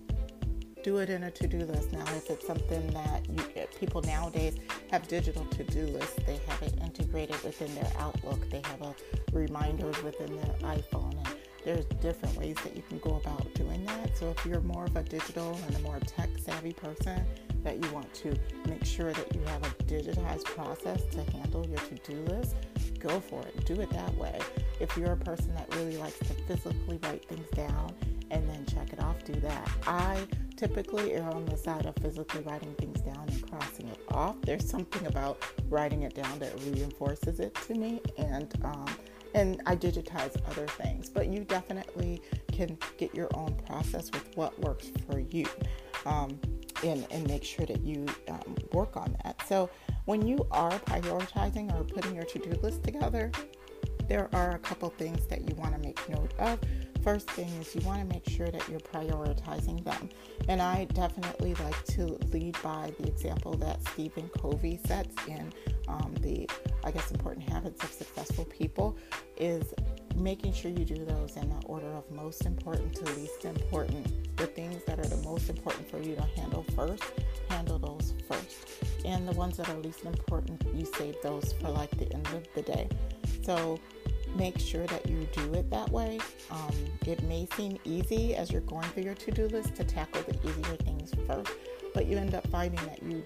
Do 0.83 0.97
it 0.99 1.11
in 1.11 1.25
a 1.25 1.31
to-do 1.31 1.59
list. 1.59 1.93
Now, 1.93 2.05
if 2.17 2.31
it's 2.31 2.47
something 2.47 2.87
that 2.93 3.29
you, 3.29 3.45
eh, 3.55 3.67
people 3.79 4.01
nowadays 4.01 4.57
have 4.91 5.07
digital 5.07 5.45
to-do 5.47 5.83
lists, 5.87 6.17
they 6.27 6.41
have 6.49 6.63
it 6.63 6.75
integrated 6.83 7.43
within 7.43 7.75
their 7.75 7.91
Outlook. 7.99 8.49
They 8.49 8.63
have 8.65 8.81
a 8.81 8.95
reminders 9.33 10.03
within 10.03 10.35
their 10.37 10.55
iPhone, 10.63 11.15
and 11.27 11.37
there's 11.65 11.85
different 12.01 12.35
ways 12.37 12.57
that 12.65 12.75
you 12.75 12.83
can 12.89 12.99
go 12.99 13.17
about 13.17 13.53
doing 13.55 13.85
that. 13.85 14.17
So 14.17 14.31
if 14.31 14.47
you're 14.47 14.63
more 14.63 14.87
of 14.87 14.97
a 14.97 15.03
digital 15.03 15.59
and 15.67 15.77
a 15.77 15.81
more 15.81 16.01
tech 16.01 16.31
savvy 16.39 16.73
person, 16.73 17.27
that 17.63 17.83
you 17.83 17.91
want 17.91 18.13
to 18.15 18.35
make 18.67 18.85
sure 18.87 19.13
that 19.13 19.35
you 19.35 19.43
have 19.43 19.63
a 19.63 19.71
digitized 19.85 20.45
process 20.45 21.05
to 21.11 21.23
handle 21.33 21.67
your 21.67 21.79
to-do 21.79 22.23
list, 22.33 22.57
go 22.99 23.21
for 23.21 23.43
it. 23.43 23.67
Do 23.67 23.75
it 23.81 23.91
that 23.91 24.15
way. 24.17 24.39
If 24.81 24.97
you're 24.97 25.13
a 25.13 25.17
person 25.17 25.55
that 25.55 25.75
really 25.75 25.99
likes 25.99 26.19
to 26.21 26.33
physically 26.49 26.99
write 27.03 27.27
things 27.27 27.49
down 27.51 27.95
and 28.31 28.49
then 28.49 28.65
check 28.67 28.93
it 28.93 29.01
off, 29.01 29.23
do 29.25 29.33
that. 29.41 29.69
I 29.87 30.27
typically 30.57 31.15
err 31.15 31.31
on 31.31 31.45
the 31.47 31.57
side 31.57 31.87
of 31.87 31.97
physically 31.97 32.43
writing 32.43 32.75
things 32.75 33.01
down 33.01 33.27
and 33.29 33.51
crossing 33.51 33.89
it 33.89 34.01
off. 34.09 34.37
There's 34.43 34.69
something 34.69 35.07
about 35.07 35.43
writing 35.69 36.03
it 36.03 36.15
down 36.15 36.39
that 36.39 36.53
reinforces 36.65 37.41
it 37.41 37.55
to 37.67 37.75
me, 37.75 38.01
and 38.19 38.53
um, 38.65 38.87
and 39.35 39.63
I 39.67 39.77
digitize 39.77 40.37
other 40.51 40.67
things. 40.67 41.09
But 41.09 41.29
you 41.29 41.45
definitely 41.45 42.21
can 42.53 42.79
get 42.99 43.15
your 43.15 43.29
own 43.35 43.55
process 43.67 44.11
with 44.13 44.37
what 44.37 44.59
works 44.61 44.91
for 45.09 45.21
you. 45.21 45.47
Um, 46.07 46.39
and, 46.83 47.07
and 47.11 47.27
make 47.29 47.45
sure 47.45 47.67
that 47.67 47.83
you 47.83 48.07
um, 48.29 48.57
work 48.73 48.97
on 48.97 49.15
that. 49.23 49.43
So, 49.47 49.69
when 50.07 50.27
you 50.27 50.47
are 50.51 50.71
prioritizing 50.71 51.79
or 51.79 51.85
putting 51.85 52.15
your 52.15 52.25
to 52.25 52.39
do 52.39 52.59
list 52.63 52.83
together, 52.83 53.31
there 54.09 54.29
are 54.33 54.53
a 54.53 54.59
couple 54.59 54.89
things 54.91 55.27
that 55.27 55.49
you 55.49 55.55
want 55.55 55.75
to 55.75 55.79
make 55.81 56.09
note 56.09 56.33
of. 56.39 56.59
First 57.02 57.30
thing 57.30 57.49
is 57.61 57.75
you 57.75 57.80
want 57.83 58.00
to 58.00 58.07
make 58.07 58.28
sure 58.28 58.50
that 58.50 58.69
you're 58.69 58.80
prioritizing 58.80 59.83
them. 59.85 60.11
And 60.49 60.61
I 60.61 60.85
definitely 60.87 61.54
like 61.54 61.85
to 61.87 62.19
lead 62.33 62.57
by 62.62 62.92
the 62.99 63.09
example 63.09 63.54
that 63.54 63.83
Stephen 63.88 64.28
Covey 64.40 64.78
sets 64.87 65.14
in 65.26 65.52
um, 65.88 66.14
the, 66.21 66.49
I 66.85 66.90
guess, 66.90 67.11
important 67.11 67.49
habits 67.49 67.83
of 67.83 67.90
successful 67.90 68.45
people 68.45 68.97
is 69.37 69.75
making 70.16 70.52
sure 70.52 70.71
you 70.71 70.85
do 70.85 71.04
those 71.04 71.37
in 71.37 71.49
the 71.49 71.66
order 71.66 71.88
of 71.88 72.11
most 72.11 72.45
important 72.45 72.95
to 72.97 73.04
least 73.14 73.45
important. 73.45 74.37
The 74.37 74.47
things 74.47 74.83
that 74.87 74.99
are 74.99 75.07
the 75.07 75.23
most 75.28 75.49
important 75.49 75.90
for 75.90 75.99
you 76.00 76.14
to 76.16 76.23
handle 76.37 76.64
first, 76.76 77.04
handle 77.49 77.78
those 77.78 78.14
first. 78.28 78.69
And 79.04 79.26
the 79.26 79.33
ones 79.33 79.57
that 79.57 79.69
are 79.69 79.76
least 79.78 80.04
important, 80.04 80.62
you 80.75 80.87
save 80.97 81.16
those 81.23 81.54
for 81.54 81.71
like 81.71 81.90
the 81.99 82.12
end 82.12 82.26
of 82.28 82.47
the 82.54 82.62
day. 82.62 82.88
So 83.42 83.78
make 84.37 84.59
sure 84.59 84.87
that 84.87 85.09
you 85.09 85.27
do 85.33 85.55
it 85.55 85.71
that 85.71 85.91
way. 85.91 86.19
Um, 86.51 86.75
it 87.07 87.23
may 87.25 87.47
seem 87.57 87.79
easy 87.85 88.35
as 88.35 88.51
you're 88.51 88.61
going 88.63 88.89
through 88.91 89.05
your 89.05 89.15
to 89.15 89.31
do 89.31 89.49
list 89.49 89.75
to 89.77 89.85
tackle 89.85 90.23
the 90.23 90.37
easier 90.49 90.77
things 90.77 91.13
first, 91.27 91.53
but 91.95 92.07
you 92.07 92.17
end 92.17 92.35
up 92.35 92.47
finding 92.49 92.85
that 92.87 93.03
you 93.03 93.25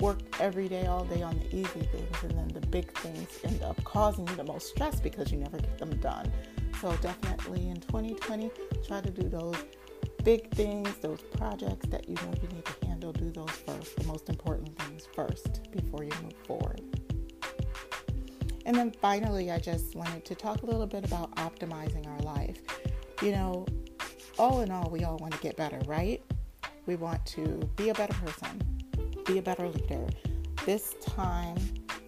work 0.00 0.18
every 0.40 0.68
day, 0.68 0.86
all 0.86 1.04
day 1.04 1.22
on 1.22 1.38
the 1.38 1.56
easy 1.56 1.80
things, 1.80 2.22
and 2.22 2.32
then 2.32 2.48
the 2.48 2.66
big 2.68 2.92
things 2.98 3.28
end 3.44 3.62
up 3.62 3.82
causing 3.84 4.26
you 4.28 4.36
the 4.36 4.44
most 4.44 4.68
stress 4.68 5.00
because 5.00 5.32
you 5.32 5.38
never 5.38 5.58
get 5.58 5.78
them 5.78 5.96
done. 5.96 6.30
So, 6.80 6.94
definitely 6.96 7.68
in 7.68 7.80
2020, 7.80 8.50
try 8.86 9.00
to 9.00 9.10
do 9.10 9.28
those 9.28 9.56
big 10.24 10.50
things, 10.54 10.88
those 11.00 11.20
projects 11.36 11.86
that 11.88 12.08
you 12.08 12.14
know 12.16 12.32
you 12.42 12.48
need 12.48 12.64
to 12.64 12.86
handle, 12.86 13.12
do 13.12 13.30
those 13.30 13.50
first, 13.50 13.96
the 13.96 14.04
most 14.04 14.28
important 14.28 14.76
things 14.80 15.06
first 15.14 15.70
before 15.70 16.02
you 16.02 16.12
move 16.22 16.34
forward. 16.46 16.82
And 18.66 18.76
then 18.76 18.92
finally, 19.00 19.50
I 19.50 19.58
just 19.58 19.94
wanted 19.94 20.24
to 20.24 20.34
talk 20.34 20.62
a 20.62 20.66
little 20.66 20.86
bit 20.86 21.04
about 21.04 21.34
optimizing 21.36 22.06
our 22.06 22.20
life. 22.20 22.60
You 23.22 23.32
know, 23.32 23.66
all 24.38 24.62
in 24.62 24.70
all, 24.70 24.90
we 24.90 25.04
all 25.04 25.18
want 25.18 25.34
to 25.34 25.40
get 25.40 25.56
better, 25.56 25.80
right? 25.86 26.22
We 26.86 26.96
want 26.96 27.24
to 27.26 27.42
be 27.76 27.90
a 27.90 27.94
better 27.94 28.14
person, 28.14 28.62
be 29.24 29.38
a 29.38 29.42
better 29.42 29.68
leader. 29.68 30.06
This 30.66 30.94
time, 31.00 31.56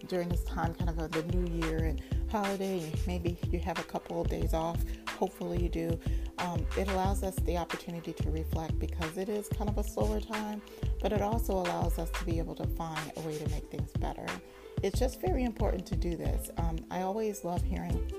during 0.08 0.28
this 0.28 0.44
time, 0.44 0.74
kind 0.74 0.88
of 0.90 0.96
the 1.10 1.22
new 1.36 1.66
year 1.66 1.84
and 1.84 2.02
holiday, 2.30 2.92
maybe 3.06 3.38
you 3.50 3.58
have 3.60 3.78
a 3.78 3.84
couple 3.84 4.20
of 4.20 4.28
days 4.28 4.54
off. 4.54 4.78
Hopefully, 5.18 5.62
you 5.62 5.68
do. 5.68 5.98
Um, 6.38 6.66
it 6.76 6.88
allows 6.88 7.22
us 7.22 7.34
the 7.36 7.56
opportunity 7.56 8.12
to 8.12 8.30
reflect 8.30 8.78
because 8.78 9.16
it 9.16 9.28
is 9.28 9.48
kind 9.48 9.70
of 9.70 9.78
a 9.78 9.84
slower 9.84 10.20
time, 10.20 10.60
but 11.06 11.12
it 11.12 11.22
also 11.22 11.52
allows 11.52 12.00
us 12.00 12.10
to 12.10 12.24
be 12.24 12.36
able 12.40 12.56
to 12.56 12.66
find 12.66 13.12
a 13.16 13.20
way 13.20 13.38
to 13.38 13.48
make 13.50 13.70
things 13.70 13.92
better. 14.00 14.26
It's 14.82 14.98
just 14.98 15.20
very 15.20 15.44
important 15.44 15.86
to 15.86 15.94
do 15.94 16.16
this. 16.16 16.50
Um, 16.56 16.78
I 16.90 17.02
always 17.02 17.44
love 17.44 17.62
hearing 17.62 18.10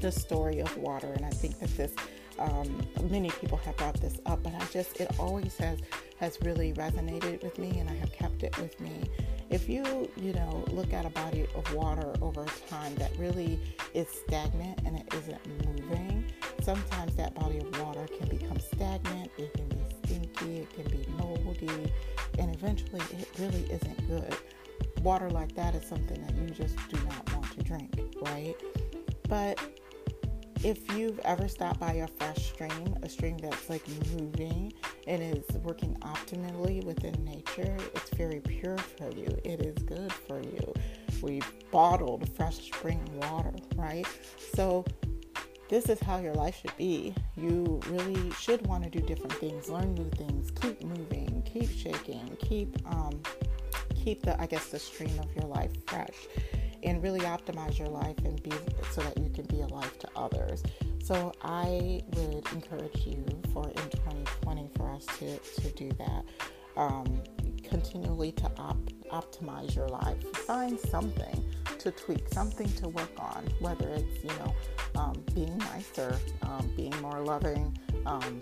the 0.00 0.10
story 0.10 0.58
of 0.58 0.76
water, 0.78 1.12
and 1.12 1.24
I 1.24 1.30
think 1.30 1.60
that 1.60 1.70
this 1.76 1.92
um, 2.40 2.84
many 3.08 3.30
people 3.30 3.56
have 3.58 3.76
brought 3.76 4.00
this 4.00 4.18
up, 4.26 4.42
but 4.42 4.52
I 4.52 4.64
just 4.72 5.00
it 5.00 5.08
always 5.16 5.56
has 5.58 5.78
has 6.18 6.38
really 6.42 6.72
resonated 6.72 7.40
with 7.40 7.56
me, 7.56 7.78
and 7.78 7.88
I 7.88 7.94
have 7.94 8.12
kept 8.12 8.42
it 8.42 8.58
with 8.58 8.80
me. 8.80 9.08
If 9.48 9.68
you 9.68 10.10
you 10.16 10.32
know 10.32 10.64
look 10.72 10.92
at 10.92 11.06
a 11.06 11.10
body 11.10 11.46
of 11.54 11.72
water 11.72 12.12
over 12.20 12.46
time 12.68 12.96
that 12.96 13.16
really 13.16 13.60
is 13.94 14.08
stagnant 14.26 14.80
and 14.84 14.96
it 14.96 15.06
isn't 15.14 15.66
moving, 15.68 16.24
sometimes 16.68 17.14
that 17.14 17.34
body 17.34 17.56
of 17.56 17.80
water 17.80 18.06
can 18.18 18.28
become 18.28 18.60
stagnant. 18.60 19.30
It 19.38 19.54
can 19.54 19.68
be 19.68 19.78
stinky. 20.04 20.56
It 20.58 20.74
can 20.74 20.84
be 20.90 21.02
moldy, 21.16 21.90
and 22.38 22.54
eventually 22.54 23.00
it 23.18 23.26
really 23.38 23.62
isn't 23.70 24.06
good. 24.06 24.36
Water 25.02 25.30
like 25.30 25.54
that 25.54 25.74
is 25.74 25.88
something 25.88 26.20
that 26.26 26.36
you 26.36 26.50
just 26.50 26.76
do 26.90 26.98
not 27.06 27.32
want 27.32 27.50
to 27.52 27.62
drink, 27.62 27.98
right? 28.20 28.54
But 29.30 29.58
if 30.62 30.92
you've 30.94 31.18
ever 31.20 31.48
stopped 31.48 31.80
by 31.80 31.92
a 31.92 32.06
fresh 32.06 32.48
stream, 32.48 32.98
a 33.02 33.08
stream 33.08 33.38
that's 33.38 33.70
like 33.70 33.88
moving 34.12 34.70
and 35.06 35.22
is 35.22 35.46
working 35.62 35.96
optimally 36.02 36.84
within 36.84 37.14
nature, 37.24 37.78
it's 37.94 38.10
very 38.10 38.40
pure 38.40 38.76
for 38.76 39.10
you. 39.12 39.28
It 39.42 39.62
is 39.62 39.82
good 39.84 40.12
for 40.12 40.38
you. 40.42 40.74
We 41.22 41.40
bottled 41.70 42.28
fresh 42.36 42.56
spring 42.56 43.00
water, 43.22 43.54
right? 43.74 44.06
So 44.54 44.84
this 45.68 45.88
is 45.88 46.00
how 46.00 46.18
your 46.18 46.34
life 46.34 46.60
should 46.60 46.76
be. 46.76 47.14
You 47.36 47.80
really 47.88 48.30
should 48.32 48.66
want 48.66 48.84
to 48.84 48.90
do 48.90 49.00
different 49.00 49.34
things, 49.34 49.68
learn 49.68 49.94
new 49.94 50.10
things, 50.10 50.50
keep 50.50 50.82
moving, 50.82 51.42
keep 51.44 51.70
shaking, 51.70 52.36
keep 52.40 52.76
um, 52.86 53.20
keep 53.94 54.22
the 54.22 54.40
I 54.40 54.46
guess 54.46 54.66
the 54.68 54.78
stream 54.78 55.18
of 55.18 55.34
your 55.36 55.44
life 55.44 55.72
fresh 55.86 56.28
and 56.82 57.02
really 57.02 57.20
optimize 57.20 57.78
your 57.78 57.88
life 57.88 58.16
and 58.24 58.42
be 58.42 58.52
so 58.92 59.00
that 59.02 59.18
you 59.18 59.28
can 59.30 59.44
be 59.46 59.60
a 59.60 59.66
life 59.66 59.98
to 59.98 60.08
others. 60.16 60.62
So 61.02 61.32
I 61.42 62.02
would 62.14 62.46
encourage 62.52 63.06
you 63.06 63.24
for 63.52 63.66
in 63.68 63.90
2020 63.90 64.70
for 64.76 64.90
us 64.90 65.06
to, 65.18 65.38
to 65.38 65.70
do 65.70 65.90
that. 65.98 66.24
Um, 66.76 67.22
continually 67.68 68.32
to 68.32 68.50
op- 68.58 68.90
optimize 69.10 69.74
your 69.74 69.88
life. 69.88 70.22
Find 70.46 70.78
something 70.78 71.44
to 71.78 71.90
tweak, 71.90 72.28
something 72.28 72.70
to 72.74 72.88
work 72.88 73.10
on, 73.18 73.46
whether 73.60 73.88
it's, 73.90 74.24
you 74.24 74.30
know, 74.40 74.54
um, 74.96 75.22
being 75.34 75.56
nicer, 75.58 76.18
um, 76.42 76.70
being 76.76 76.94
more 77.00 77.20
loving, 77.20 77.78
um, 78.06 78.40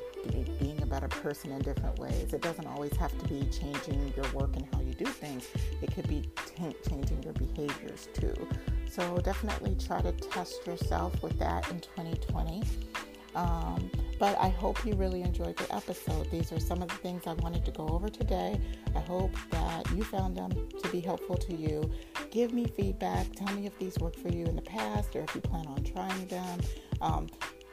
being 0.59 0.81
a 0.83 0.87
better 0.87 1.09
person 1.09 1.53
in 1.53 1.61
different 1.61 1.99
ways. 1.99 2.33
It 2.33 2.41
doesn't 2.41 2.67
always 2.67 2.97
have 2.97 3.17
to 3.19 3.29
be 3.29 3.47
changing 3.51 4.13
your 4.17 4.27
work 4.33 4.57
and 4.57 4.67
how 4.73 4.81
you 4.81 4.95
do 4.95 5.05
things, 5.05 5.49
it 5.83 5.93
could 5.95 6.09
be 6.09 6.23
t- 6.57 6.75
changing 6.89 7.23
your 7.23 7.35
behaviors 7.35 8.09
too. 8.15 8.35
So 8.91 9.19
definitely 9.19 9.77
try 9.87 10.01
to 10.01 10.13
test 10.13 10.67
yourself 10.67 11.23
with 11.23 11.39
that 11.39 11.69
in 11.71 11.81
2020. 11.81 12.63
Um, 13.37 13.91
but 14.19 14.39
I 14.41 14.49
hope 14.49 14.85
you 14.85 14.95
really 14.95 15.23
enjoyed 15.23 15.57
the 15.57 15.75
episode. 15.75 16.31
These 16.31 16.51
are 16.51 16.59
some 16.59 16.83
of 16.83 16.89
the 16.89 16.95
things 16.97 17.27
I 17.27 17.35
wanted 17.35 17.65
to 17.67 17.71
go 17.71 17.87
over 17.89 18.09
today. 18.09 18.59
I 18.95 19.01
hope 19.01 19.35
that 19.51 19.91
you 19.93 20.03
found 20.05 20.37
them 20.37 20.51
to 20.83 20.89
be 20.89 21.01
helpful 21.01 21.37
to 21.37 21.55
you. 21.55 21.91
Give 22.31 22.53
me 22.53 22.67
feedback. 22.67 23.31
Tell 23.37 23.55
me 23.55 23.67
if 23.67 23.79
these 23.79 23.99
worked 23.99 24.19
for 24.19 24.29
you 24.29 24.47
in 24.47 24.57
the 24.57 24.63
past 24.63 25.15
or 25.15 25.21
if 25.21 25.35
you 25.35 25.43
plan 25.43 25.67
on 25.67 25.85
trying 25.85 26.27
them. 26.29 26.61
Um, 27.03 27.27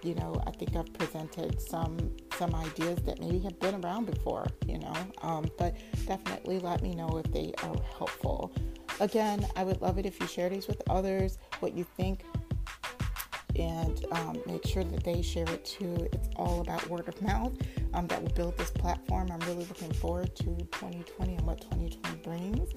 you 0.04 0.16
know, 0.16 0.42
I 0.46 0.52
think 0.52 0.76
I've 0.76 0.92
presented 0.94 1.62
some 1.62 2.12
some 2.38 2.54
ideas 2.56 3.00
that 3.04 3.22
maybe 3.22 3.40
have 3.40 3.58
been 3.60 3.76
around 3.76 4.06
before, 4.06 4.48
you 4.68 4.80
know, 4.80 4.94
um, 5.22 5.46
but 5.58 5.76
definitely 6.06 6.60
let 6.60 6.82
me 6.82 6.94
know 6.94 7.22
if 7.24 7.32
they 7.32 7.54
are 7.64 7.76
helpful. 7.98 8.52
Again, 9.00 9.48
I 9.56 9.64
would 9.64 9.82
love 9.82 9.98
it 9.98 10.06
if 10.06 10.20
you 10.20 10.28
share 10.28 10.50
these 10.50 10.68
with 10.68 10.82
others, 10.90 11.38
what 11.62 11.74
you 11.74 11.86
think, 11.96 12.26
and 13.58 14.06
um, 14.12 14.42
make 14.46 14.66
sure 14.66 14.84
that 14.84 15.04
they 15.04 15.22
share 15.22 15.50
it 15.50 15.66
too. 15.66 16.08
It's 16.12 16.30
all 16.36 16.62
about 16.62 16.88
word 16.90 17.08
of 17.08 17.22
mouth. 17.22 17.54
um, 17.94 18.08
that 18.08 18.22
will 18.22 18.32
build 18.32 18.58
this 18.58 18.72
platform. 18.72 19.30
I'm 19.32 19.40
really 19.42 19.66
looking 19.66 19.92
forward 19.94 20.36
to 20.38 20.44
2020 20.46 21.36
and 21.36 21.46
what 21.46 21.62
2020 21.62 22.18
brings. 22.24 22.72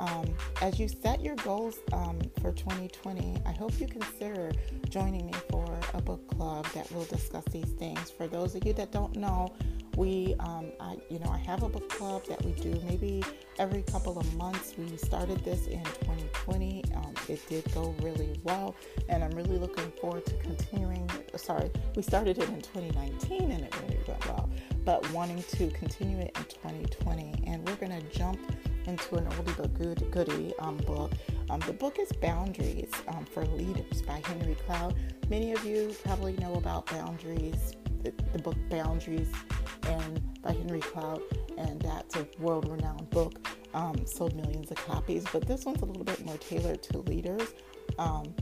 Um, 0.00 0.34
as 0.60 0.80
you 0.80 0.88
set 0.88 1.20
your 1.22 1.36
goals 1.36 1.78
um, 1.92 2.18
for 2.40 2.52
2020, 2.52 3.36
I 3.46 3.52
hope 3.52 3.78
you 3.78 3.86
consider 3.86 4.52
joining 4.88 5.26
me 5.26 5.32
for 5.50 5.78
a 5.94 6.02
book 6.02 6.26
club 6.36 6.66
that 6.74 6.90
will 6.92 7.04
discuss 7.04 7.44
these 7.50 7.70
things. 7.78 8.10
For 8.10 8.26
those 8.26 8.54
of 8.54 8.66
you 8.66 8.72
that 8.74 8.90
don't 8.90 9.16
know, 9.16 9.54
we, 9.96 10.34
um, 10.40 10.72
I, 10.80 10.96
you 11.08 11.18
know, 11.20 11.30
I 11.30 11.38
have 11.38 11.62
a 11.62 11.68
book 11.68 11.88
club 11.88 12.26
that 12.26 12.44
we 12.44 12.52
do 12.52 12.80
maybe 12.86 13.22
every 13.58 13.82
couple 13.82 14.18
of 14.18 14.34
months. 14.36 14.74
We 14.76 14.96
started 14.96 15.44
this 15.44 15.66
in 15.66 15.82
2020. 15.84 16.84
Um, 16.96 17.14
it 17.28 17.40
did 17.48 17.72
go 17.72 17.94
really 18.02 18.40
well, 18.42 18.74
and 19.08 19.22
I'm 19.22 19.30
really 19.32 19.58
looking 19.58 19.90
forward 20.00 20.26
to 20.26 20.34
continuing. 20.38 21.08
Sorry, 21.36 21.70
we 21.96 22.02
started 22.02 22.38
it 22.38 22.48
in 22.48 22.60
2019 22.60 23.50
and 23.50 23.64
it 23.64 23.74
really 23.82 23.98
went 24.06 24.26
well, 24.26 24.50
but 24.84 25.10
wanting 25.12 25.42
to 25.42 25.70
continue 25.70 26.18
it 26.18 26.32
in 26.36 26.44
2020. 26.44 27.44
And 27.46 27.66
we're 27.68 27.76
going 27.76 27.98
to 28.00 28.16
jump 28.16 28.38
into 28.86 29.16
an 29.16 29.24
oldie 29.26 29.56
but 29.56 29.74
good 29.74 30.10
goodie 30.10 30.52
um, 30.58 30.76
book. 30.78 31.12
Um, 31.50 31.60
the 31.60 31.72
book 31.72 31.98
is 31.98 32.10
Boundaries 32.12 32.90
um, 33.08 33.24
for 33.24 33.44
Leaders 33.46 34.02
by 34.02 34.20
Henry 34.24 34.56
Cloud. 34.66 34.94
Many 35.28 35.52
of 35.52 35.64
you 35.64 35.94
probably 36.04 36.34
know 36.34 36.54
about 36.54 36.86
Boundaries, 36.86 37.72
the, 38.02 38.12
the 38.32 38.38
book 38.38 38.56
Boundaries, 38.68 39.28
and 39.86 40.42
by 40.42 40.52
Henry 40.52 40.80
Cloud, 40.80 41.22
and 41.56 41.80
that's 41.80 42.16
a 42.16 42.26
world-renowned 42.38 43.10
book. 43.10 43.48
Um, 43.74 44.06
sold 44.06 44.36
millions 44.36 44.70
of 44.70 44.76
copies, 44.76 45.24
but 45.32 45.46
this 45.46 45.64
one's 45.64 45.82
a 45.82 45.84
little 45.84 46.04
bit 46.04 46.24
more 46.24 46.36
tailored 46.38 46.82
to 46.84 46.98
leaders. 46.98 47.54
Um, 47.98 48.34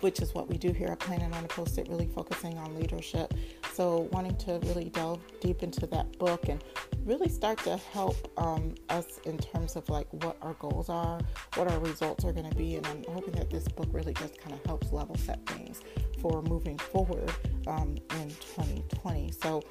which 0.00 0.20
is 0.20 0.34
what 0.34 0.48
we 0.48 0.58
do 0.58 0.72
here 0.72 0.88
at 0.88 0.98
Planning 0.98 1.32
on 1.32 1.44
a 1.44 1.48
Post-it, 1.48 1.88
really 1.88 2.08
focusing 2.08 2.58
on 2.58 2.74
leadership. 2.74 3.32
So, 3.72 4.08
wanting 4.12 4.36
to 4.38 4.58
really 4.64 4.88
delve 4.88 5.20
deep 5.40 5.62
into 5.62 5.86
that 5.86 6.18
book 6.18 6.48
and 6.48 6.62
really 7.04 7.28
start 7.28 7.58
to 7.60 7.76
help 7.76 8.16
um, 8.36 8.74
us 8.88 9.18
in 9.24 9.38
terms 9.38 9.76
of 9.76 9.88
like 9.88 10.06
what 10.24 10.36
our 10.42 10.54
goals 10.54 10.88
are, 10.88 11.20
what 11.54 11.70
our 11.70 11.78
results 11.78 12.24
are 12.24 12.32
going 12.32 12.48
to 12.48 12.56
be, 12.56 12.76
and 12.76 12.86
I'm 12.86 13.04
hoping 13.08 13.34
that 13.34 13.50
this 13.50 13.66
book 13.68 13.88
really 13.92 14.14
just 14.14 14.40
kind 14.40 14.54
of 14.54 14.64
helps 14.66 14.92
level 14.92 15.16
set 15.16 15.44
things 15.46 15.82
for 16.20 16.42
moving 16.42 16.78
forward 16.78 17.30
um, 17.66 17.96
in 18.20 18.28
2020. 18.28 19.32
So, 19.32 19.62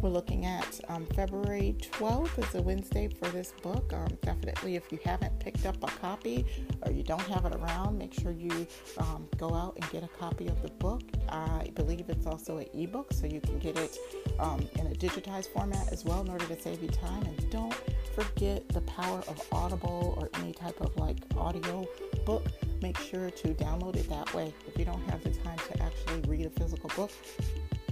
we're 0.00 0.08
looking 0.08 0.46
at 0.46 0.80
um, 0.88 1.04
February 1.14 1.76
12th 1.80 2.38
is 2.38 2.54
a 2.54 2.62
Wednesday 2.62 3.08
for 3.08 3.28
this 3.28 3.52
book. 3.62 3.92
Um, 3.92 4.08
definitely, 4.22 4.76
if 4.76 4.90
you 4.90 4.98
haven't 5.04 5.38
picked 5.40 5.66
up 5.66 5.76
a 5.82 5.88
copy 5.98 6.46
or 6.82 6.92
you 6.92 7.02
don't 7.02 7.20
have 7.22 7.44
it 7.44 7.54
around, 7.54 7.98
make 7.98 8.14
sure 8.14 8.32
you 8.32 8.66
um, 8.96 9.28
go 9.36 9.52
out 9.52 9.76
and 9.76 9.90
get 9.90 10.02
a 10.02 10.08
copy 10.08 10.46
of 10.46 10.60
the 10.62 10.68
book. 10.68 11.02
I 11.28 11.70
believe 11.74 12.08
it's 12.08 12.26
also 12.26 12.58
an 12.58 12.66
ebook, 12.72 13.12
so 13.12 13.26
you 13.26 13.42
can 13.42 13.58
get 13.58 13.78
it 13.78 13.98
um, 14.38 14.66
in 14.78 14.86
a 14.86 14.94
digitized 14.94 15.48
format 15.48 15.92
as 15.92 16.04
well 16.04 16.22
in 16.22 16.30
order 16.30 16.46
to 16.46 16.58
save 16.58 16.82
you 16.82 16.88
time. 16.88 17.22
And 17.22 17.50
don't 17.50 17.74
forget 18.12 18.68
the 18.68 18.80
power 18.82 19.18
of 19.28 19.46
Audible 19.52 20.14
or 20.18 20.28
any 20.40 20.52
type 20.52 20.80
of 20.80 20.96
like 20.96 21.18
audio 21.36 21.86
book. 22.24 22.46
Make 22.82 22.98
sure 22.98 23.30
to 23.30 23.48
download 23.54 23.96
it 23.96 24.08
that 24.08 24.32
way. 24.34 24.52
If 24.66 24.78
you 24.78 24.84
don't 24.84 25.02
have 25.10 25.22
the 25.22 25.30
time 25.30 25.58
to 25.70 25.82
actually 25.82 26.20
read 26.28 26.46
a 26.46 26.50
physical 26.50 26.90
book, 26.96 27.10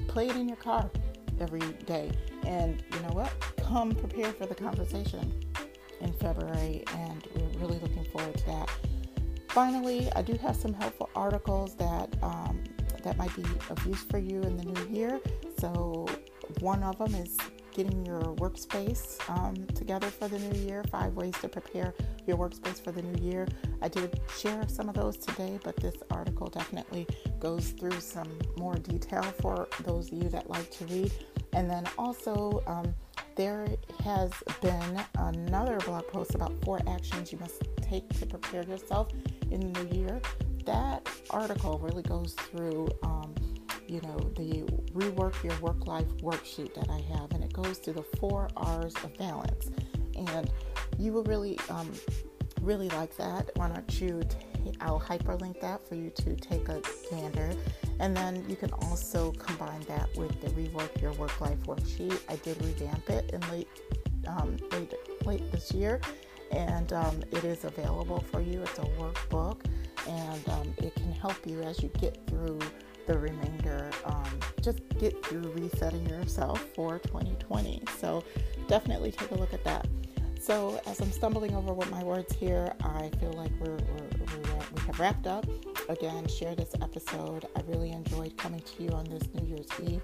play 0.06 0.28
it 0.28 0.36
in 0.36 0.48
your 0.48 0.56
car 0.56 0.90
every 1.40 1.60
day. 1.86 2.10
And 2.46 2.82
you 2.92 3.00
know 3.00 3.14
what? 3.14 3.32
Come 3.58 3.92
prepare 3.92 4.32
for 4.32 4.46
the 4.46 4.54
conversation 4.54 5.32
in 6.00 6.12
February, 6.14 6.84
and 6.94 7.26
we're 7.34 7.66
really 7.66 7.78
looking 7.80 8.04
forward 8.04 8.36
to 8.38 8.46
that. 8.46 8.70
Finally, 9.48 10.08
I 10.14 10.22
do 10.22 10.34
have 10.34 10.56
some 10.56 10.72
helpful 10.72 11.10
articles 11.14 11.74
that 11.76 12.14
um, 12.22 12.62
that 13.02 13.16
might 13.16 13.34
be 13.36 13.44
of 13.70 13.86
use 13.86 14.02
for 14.04 14.18
you 14.18 14.42
in 14.42 14.56
the 14.56 14.64
new 14.64 14.94
year. 14.94 15.20
So 15.58 16.06
one 16.60 16.82
of 16.82 16.98
them 16.98 17.14
is 17.14 17.36
getting 17.78 18.04
your 18.04 18.20
workspace 18.38 19.20
um, 19.30 19.54
together 19.68 20.08
for 20.08 20.26
the 20.26 20.36
new 20.36 20.66
year. 20.66 20.82
Five 20.90 21.14
ways 21.14 21.34
to 21.42 21.48
prepare 21.48 21.94
your 22.26 22.36
workspace 22.36 22.82
for 22.82 22.90
the 22.90 23.02
new 23.02 23.24
year. 23.24 23.46
I 23.80 23.86
did 23.86 24.20
share 24.36 24.66
some 24.66 24.88
of 24.88 24.96
those 24.96 25.16
today, 25.16 25.60
but 25.62 25.76
this 25.76 25.94
article 26.10 26.48
definitely 26.48 27.06
goes 27.38 27.70
through 27.70 28.00
some 28.00 28.36
more 28.58 28.74
detail 28.74 29.22
for 29.40 29.68
those 29.84 30.10
of 30.10 30.20
you 30.20 30.28
that 30.28 30.50
like 30.50 30.68
to 30.72 30.86
read. 30.86 31.12
And 31.52 31.70
then 31.70 31.84
also, 31.96 32.64
um, 32.66 32.92
there 33.36 33.68
has 34.02 34.32
been 34.60 35.00
another 35.16 35.78
blog 35.86 36.08
post 36.08 36.34
about 36.34 36.52
four 36.64 36.80
actions 36.88 37.30
you 37.30 37.38
must 37.38 37.62
take 37.80 38.08
to 38.18 38.26
prepare 38.26 38.64
yourself 38.64 39.12
in 39.52 39.60
the 39.60 39.84
new 39.84 40.00
year. 40.00 40.20
That 40.66 41.08
article 41.30 41.78
really 41.78 42.02
goes 42.02 42.32
through, 42.34 42.88
um, 43.04 43.32
you 43.86 44.00
know, 44.00 44.18
the 44.34 44.68
rework 44.98 45.42
your 45.44 45.56
work 45.60 45.86
life 45.86 46.08
worksheet 46.18 46.74
that 46.74 46.90
I 46.90 47.00
have, 47.16 47.30
and 47.32 47.44
it 47.44 47.52
goes 47.52 47.78
through 47.78 47.94
the 47.94 48.06
four 48.18 48.48
R's 48.56 48.94
of 49.04 49.16
balance. 49.16 49.70
And 50.16 50.50
you 50.98 51.12
will 51.12 51.24
really, 51.24 51.58
um, 51.70 51.92
really 52.60 52.88
like 52.90 53.16
that. 53.16 53.50
Why 53.54 53.68
don't 53.68 54.00
you? 54.00 54.22
T- 54.22 54.74
I'll 54.80 55.00
hyperlink 55.00 55.60
that 55.60 55.88
for 55.88 55.94
you 55.94 56.10
to 56.10 56.34
take 56.36 56.68
a 56.68 56.82
gander. 57.10 57.52
And 58.00 58.16
then 58.16 58.44
you 58.48 58.56
can 58.56 58.72
also 58.72 59.32
combine 59.32 59.80
that 59.88 60.08
with 60.16 60.40
the 60.40 60.48
rework 60.48 61.00
your 61.00 61.12
work 61.12 61.40
life 61.40 61.60
worksheet. 61.60 62.18
I 62.28 62.36
did 62.36 62.62
revamp 62.64 63.08
it 63.08 63.30
in 63.32 63.40
late, 63.50 63.68
um, 64.26 64.56
late, 64.72 64.94
late 65.24 65.52
this 65.52 65.72
year, 65.72 66.00
and 66.50 66.92
um, 66.92 67.22
it 67.30 67.44
is 67.44 67.64
available 67.64 68.24
for 68.32 68.40
you. 68.40 68.62
It's 68.62 68.78
a 68.78 68.88
workbook, 68.98 69.64
and 70.08 70.48
um, 70.50 70.74
it 70.78 70.94
can 70.96 71.12
help 71.12 71.46
you 71.46 71.62
as 71.62 71.82
you 71.82 71.90
get 72.00 72.18
through 72.26 72.58
the 73.08 73.18
remainder. 73.18 73.90
Um, 74.04 74.38
just 74.60 74.80
get 74.98 75.24
through 75.24 75.50
resetting 75.52 76.06
yourself 76.08 76.64
for 76.74 76.98
2020. 77.00 77.82
So 77.98 78.22
definitely 78.68 79.10
take 79.10 79.30
a 79.32 79.34
look 79.34 79.52
at 79.52 79.64
that. 79.64 79.88
So, 80.40 80.80
as 80.86 81.00
I'm 81.00 81.10
stumbling 81.10 81.54
over 81.56 81.72
with 81.74 81.90
my 81.90 82.02
words 82.04 82.32
here, 82.34 82.72
I 82.84 83.10
feel 83.18 83.32
like 83.32 83.50
we're, 83.58 83.76
we're, 83.76 84.08
we're, 84.30 84.58
we 84.72 84.80
have 84.86 85.00
wrapped 85.00 85.26
up. 85.26 85.44
Again, 85.88 86.28
share 86.28 86.54
this 86.54 86.74
episode. 86.80 87.46
I 87.56 87.62
really 87.66 87.90
enjoyed 87.90 88.36
coming 88.36 88.60
to 88.60 88.82
you 88.82 88.90
on 88.90 89.04
this 89.06 89.28
New 89.34 89.46
Year's 89.46 89.66
Eve. 89.82 90.02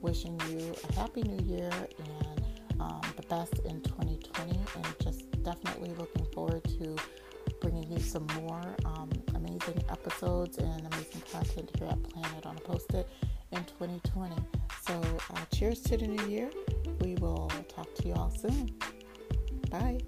Wishing 0.00 0.40
you 0.48 0.74
a 0.88 0.92
happy 0.94 1.22
new 1.22 1.44
year 1.44 1.70
and 1.98 2.44
um, 2.80 3.02
the 3.16 3.22
best 3.28 3.58
in 3.66 3.82
2020, 3.82 4.58
and 4.76 4.86
just 5.02 5.30
definitely 5.42 5.90
looking 5.98 6.24
forward 6.32 6.64
to 6.80 6.96
bringing 7.60 7.90
you 7.90 8.00
some 8.00 8.26
more 8.40 8.76
um, 8.86 9.10
amazing 9.56 9.84
episodes 9.90 10.58
and 10.58 10.86
amazing 10.92 11.22
content 11.32 11.70
here 11.78 11.88
at 11.88 12.02
Plan 12.02 12.24
It 12.38 12.46
on 12.46 12.56
a 12.56 12.60
Post-it 12.60 13.08
in 13.52 13.64
2020. 13.64 14.34
So, 14.86 15.00
uh, 15.34 15.38
cheers 15.52 15.80
to 15.82 15.96
the 15.96 16.06
new 16.06 16.26
year. 16.26 16.50
We 17.00 17.14
will 17.16 17.50
talk 17.68 17.92
to 17.94 18.08
you 18.08 18.14
all 18.14 18.30
soon. 18.30 18.70
Bye. 19.70 20.00